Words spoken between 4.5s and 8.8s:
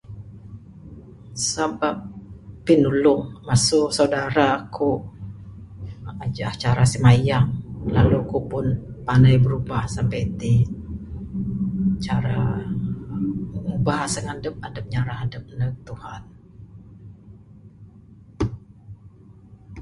aku, ngajah cara simayang lalu ku pun